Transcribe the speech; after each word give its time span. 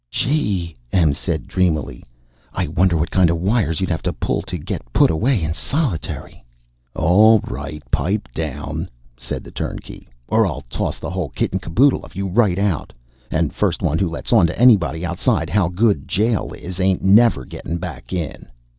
"Gee!" 0.09 0.75
Em 0.91 1.13
said 1.13 1.45
dreamily. 1.47 2.03
"I 2.53 2.65
wonder 2.69 2.97
what 2.97 3.11
kind 3.11 3.29
of 3.29 3.39
wires 3.39 3.79
you'd 3.79 3.91
have 3.91 4.01
to 4.01 4.11
pull 4.11 4.41
to 4.41 4.57
get 4.57 4.81
put 4.93 5.11
away 5.11 5.43
in 5.43 5.53
solitary?" 5.53 6.43
"All 6.95 7.39
right, 7.41 7.83
pipe 7.91 8.27
down," 8.33 8.89
said 9.15 9.43
the 9.43 9.51
turnkey, 9.51 10.07
"or 10.27 10.47
I'll 10.47 10.63
toss 10.71 10.97
the 10.97 11.11
whole 11.11 11.29
kit 11.29 11.51
and 11.51 11.61
caboodle 11.61 12.03
of 12.03 12.15
you 12.15 12.25
right 12.27 12.57
out. 12.57 12.91
And 13.29 13.53
first 13.53 13.83
one 13.83 13.99
who 13.99 14.09
lets 14.09 14.33
on 14.33 14.47
to 14.47 14.57
anybody 14.59 15.05
outside 15.05 15.51
how 15.51 15.67
good 15.67 16.07
jail 16.07 16.51
is 16.57 16.79
ain't 16.79 17.03
never 17.03 17.45
getting 17.45 17.77
back 17.77 18.11
in!" 18.11 18.47